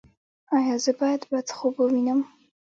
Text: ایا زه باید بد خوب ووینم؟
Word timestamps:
ایا 0.57 0.75
زه 0.83 0.91
باید 0.99 1.21
بد 1.31 1.47
خوب 1.57 1.73
ووینم؟ 1.77 2.19